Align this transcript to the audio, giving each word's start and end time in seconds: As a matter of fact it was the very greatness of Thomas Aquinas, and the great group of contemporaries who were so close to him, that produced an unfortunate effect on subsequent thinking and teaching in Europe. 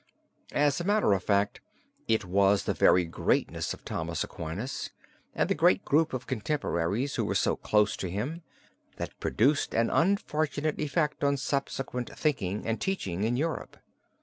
As 0.55 0.81
a 0.81 0.83
matter 0.83 1.13
of 1.13 1.23
fact 1.23 1.61
it 2.07 2.25
was 2.25 2.63
the 2.63 2.73
very 2.73 3.05
greatness 3.05 3.71
of 3.71 3.85
Thomas 3.85 4.23
Aquinas, 4.23 4.89
and 5.35 5.47
the 5.47 5.53
great 5.53 5.85
group 5.85 6.11
of 6.11 6.25
contemporaries 6.25 7.13
who 7.17 7.23
were 7.23 7.35
so 7.35 7.55
close 7.55 7.95
to 7.97 8.09
him, 8.09 8.41
that 8.97 9.19
produced 9.19 9.75
an 9.75 9.91
unfortunate 9.91 10.79
effect 10.79 11.23
on 11.23 11.37
subsequent 11.37 12.09
thinking 12.17 12.65
and 12.65 12.81
teaching 12.81 13.23
in 13.23 13.37
Europe. 13.37 13.77